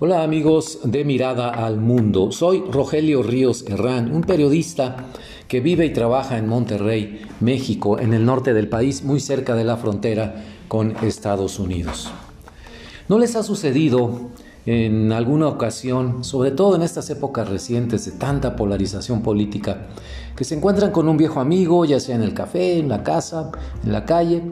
[0.00, 4.96] Hola amigos de Mirada al Mundo, soy Rogelio Ríos Herrán, un periodista
[5.46, 9.62] que vive y trabaja en Monterrey, México, en el norte del país, muy cerca de
[9.62, 12.10] la frontera con Estados Unidos.
[13.08, 14.30] ¿No les ha sucedido
[14.66, 19.86] en alguna ocasión, sobre todo en estas épocas recientes de tanta polarización política,
[20.34, 23.52] que se encuentran con un viejo amigo, ya sea en el café, en la casa,
[23.84, 24.42] en la calle,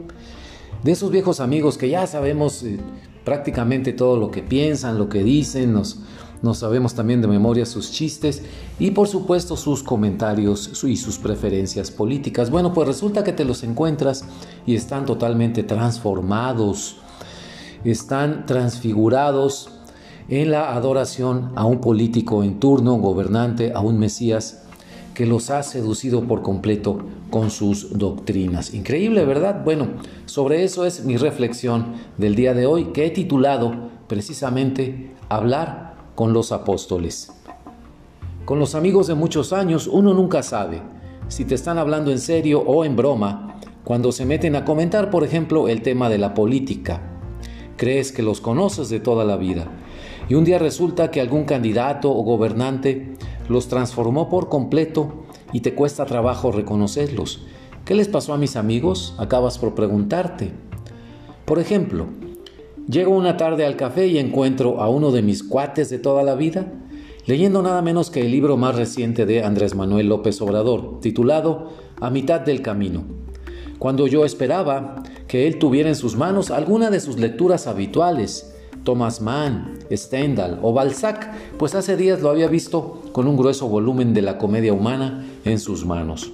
[0.83, 2.79] de esos viejos amigos que ya sabemos eh,
[3.23, 5.99] prácticamente todo lo que piensan, lo que dicen, nos,
[6.41, 8.43] nos sabemos también de memoria sus chistes
[8.79, 12.49] y por supuesto sus comentarios y sus preferencias políticas.
[12.49, 14.25] Bueno, pues resulta que te los encuentras
[14.65, 16.97] y están totalmente transformados,
[17.83, 19.69] están transfigurados
[20.27, 24.62] en la adoración a un político en turno, gobernante, a un Mesías
[25.13, 26.99] que los ha seducido por completo
[27.29, 28.73] con sus doctrinas.
[28.73, 29.63] Increíble, ¿verdad?
[29.63, 29.87] Bueno,
[30.25, 36.33] sobre eso es mi reflexión del día de hoy que he titulado precisamente Hablar con
[36.33, 37.31] los apóstoles.
[38.45, 40.81] Con los amigos de muchos años uno nunca sabe
[41.27, 45.23] si te están hablando en serio o en broma cuando se meten a comentar, por
[45.23, 47.01] ejemplo, el tema de la política.
[47.77, 49.67] Crees que los conoces de toda la vida
[50.29, 53.13] y un día resulta que algún candidato o gobernante
[53.49, 57.45] los transformó por completo y te cuesta trabajo reconocerlos.
[57.85, 59.15] ¿Qué les pasó a mis amigos?
[59.17, 60.51] Acabas por preguntarte.
[61.45, 62.07] Por ejemplo,
[62.87, 66.35] llego una tarde al café y encuentro a uno de mis cuates de toda la
[66.35, 66.71] vida
[67.25, 72.09] leyendo nada menos que el libro más reciente de Andrés Manuel López Obrador, titulado A
[72.09, 73.03] mitad del camino.
[73.79, 79.21] Cuando yo esperaba que él tuviera en sus manos alguna de sus lecturas habituales, Thomas
[79.21, 84.23] Mann, Stendhal o Balzac, pues hace días lo había visto con un grueso volumen de
[84.23, 86.33] la comedia humana en sus manos.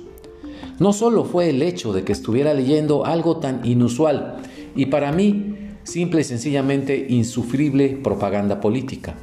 [0.79, 4.37] No solo fue el hecho de que estuviera leyendo algo tan inusual
[4.75, 9.15] y para mí simple y sencillamente insufrible propaganda política,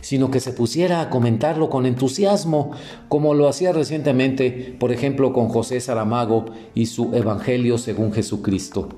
[0.00, 2.70] sino que se pusiera a comentarlo con entusiasmo,
[3.08, 8.88] como lo hacía recientemente, por ejemplo, con José Saramago y su Evangelio según Jesucristo.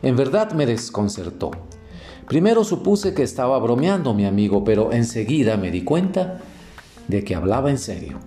[0.00, 1.50] En verdad me desconcertó.
[2.26, 6.40] Primero supuse que estaba bromeando mi amigo, pero enseguida me di cuenta
[7.08, 8.18] de que hablaba en serio.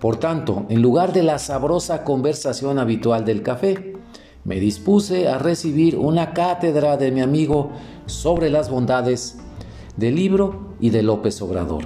[0.00, 3.94] Por tanto, en lugar de la sabrosa conversación habitual del café,
[4.44, 7.70] me dispuse a recibir una cátedra de mi amigo
[8.06, 9.38] sobre las bondades
[9.96, 11.84] del libro y de López Obrador.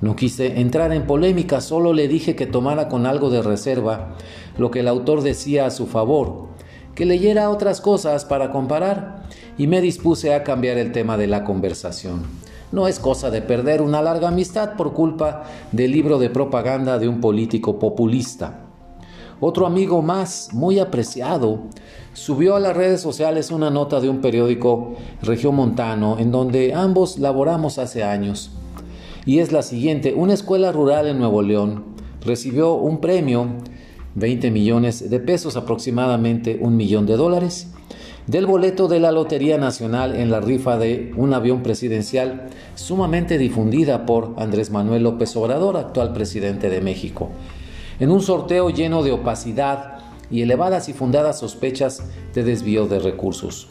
[0.00, 4.14] No quise entrar en polémica, solo le dije que tomara con algo de reserva
[4.56, 6.46] lo que el autor decía a su favor,
[6.94, 9.28] que leyera otras cosas para comparar
[9.58, 12.22] y me dispuse a cambiar el tema de la conversación.
[12.72, 17.08] No es cosa de perder una larga amistad por culpa del libro de propaganda de
[17.08, 18.60] un político populista.
[19.40, 21.60] Otro amigo más, muy apreciado,
[22.12, 27.78] subió a las redes sociales una nota de un periódico regiomontano en donde ambos laboramos
[27.78, 28.50] hace años.
[29.24, 31.84] Y es la siguiente, una escuela rural en Nuevo León
[32.24, 33.48] recibió un premio,
[34.14, 37.68] 20 millones de pesos, aproximadamente un millón de dólares,
[38.26, 44.06] del boleto de la Lotería Nacional en la rifa de un avión presidencial sumamente difundida
[44.06, 47.30] por Andrés Manuel López Obrador, actual presidente de México,
[47.98, 49.98] en un sorteo lleno de opacidad
[50.30, 52.04] y elevadas y fundadas sospechas
[52.34, 53.68] de desvío de recursos.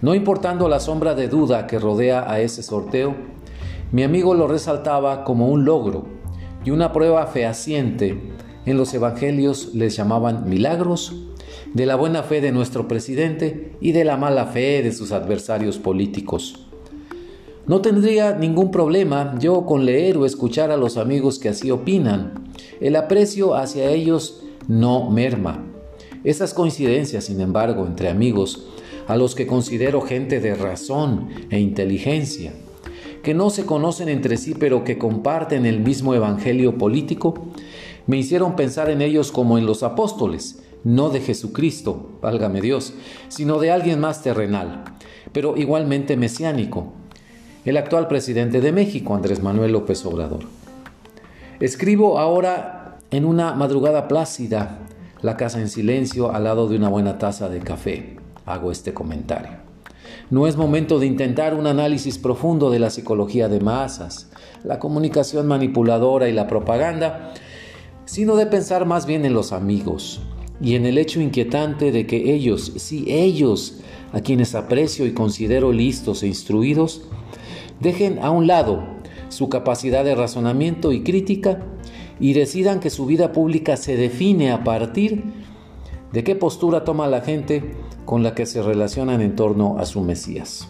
[0.00, 3.14] No importando la sombra de duda que rodea a ese sorteo,
[3.92, 6.06] mi amigo lo resaltaba como un logro
[6.64, 8.31] y una prueba fehaciente.
[8.64, 11.14] En los evangelios les llamaban milagros
[11.74, 15.78] de la buena fe de nuestro presidente y de la mala fe de sus adversarios
[15.78, 16.66] políticos.
[17.66, 22.50] No tendría ningún problema yo con leer o escuchar a los amigos que así opinan.
[22.80, 25.64] El aprecio hacia ellos no merma.
[26.24, 28.66] Esas coincidencias, sin embargo, entre amigos,
[29.08, 32.52] a los que considero gente de razón e inteligencia,
[33.22, 37.34] que no se conocen entre sí pero que comparten el mismo evangelio político,
[38.06, 42.94] me hicieron pensar en ellos como en los apóstoles, no de Jesucristo, válgame Dios,
[43.28, 44.84] sino de alguien más terrenal,
[45.32, 46.92] pero igualmente mesiánico,
[47.64, 50.40] el actual presidente de México, Andrés Manuel López Obrador.
[51.60, 54.80] Escribo ahora en una madrugada plácida,
[55.20, 58.16] la casa en silencio al lado de una buena taza de café.
[58.44, 59.52] Hago este comentario.
[60.30, 64.30] No es momento de intentar un análisis profundo de la psicología de masas,
[64.64, 67.34] la comunicación manipuladora y la propaganda,
[68.12, 70.20] sino de pensar más bien en los amigos,
[70.60, 73.78] y en el hecho inquietante de que ellos, sí ellos,
[74.12, 77.04] a quienes aprecio y considero listos e instruidos,
[77.80, 78.84] dejen a un lado
[79.30, 81.64] su capacidad de razonamiento y crítica
[82.20, 85.24] y decidan que su vida pública se define a partir
[86.12, 90.02] de qué postura toma la gente con la que se relacionan en torno a su
[90.02, 90.68] Mesías.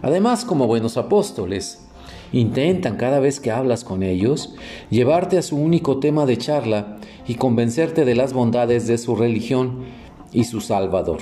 [0.00, 1.86] Además, como buenos apóstoles,
[2.34, 4.56] Intentan cada vez que hablas con ellos
[4.90, 6.96] llevarte a su único tema de charla
[7.28, 9.84] y convencerte de las bondades de su religión
[10.32, 11.18] y su Salvador.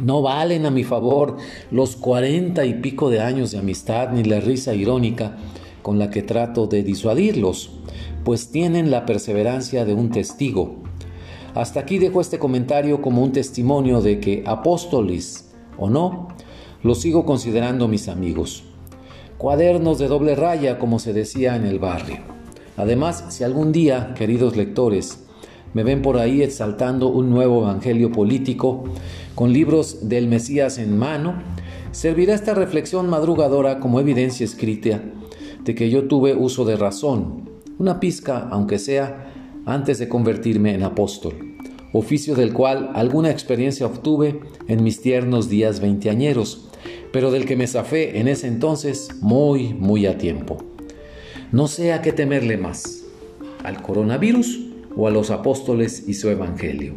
[0.00, 1.38] No valen a mi favor
[1.72, 5.38] los cuarenta y pico de años de amistad ni la risa irónica
[5.82, 7.72] con la que trato de disuadirlos,
[8.24, 10.76] pues tienen la perseverancia de un testigo.
[11.56, 16.28] Hasta aquí dejo este comentario como un testimonio de que apóstoles o no,
[16.84, 18.62] los sigo considerando mis amigos.
[19.38, 22.18] Cuadernos de doble raya, como se decía en el barrio.
[22.78, 25.26] Además, si algún día, queridos lectores,
[25.74, 28.84] me ven por ahí exaltando un nuevo evangelio político
[29.34, 31.42] con libros del Mesías en mano,
[31.90, 35.02] servirá esta reflexión madrugadora como evidencia escrita
[35.64, 39.32] de que yo tuve uso de razón, una pizca, aunque sea,
[39.66, 41.56] antes de convertirme en apóstol,
[41.92, 46.65] oficio del cual alguna experiencia obtuve en mis tiernos días veinteañeros,
[47.16, 50.58] pero del que me zafé en ese entonces muy, muy a tiempo.
[51.50, 53.04] No sé a qué temerle más,
[53.64, 54.60] al coronavirus
[54.94, 56.96] o a los apóstoles y su evangelio.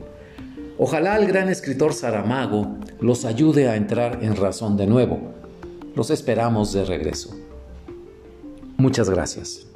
[0.77, 5.21] Ojalá el gran escritor Saramago los ayude a entrar en razón de nuevo.
[5.95, 7.33] Los esperamos de regreso.
[8.75, 9.68] Muchas gracias.